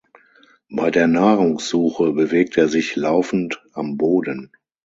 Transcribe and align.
Bei 0.71 0.89
der 0.89 1.05
Nahrungssuche 1.05 2.13
bewegt 2.13 2.57
er 2.57 2.67
sich 2.67 2.95
laufend 2.95 3.61
am 3.73 3.97
Boden. 3.97 4.51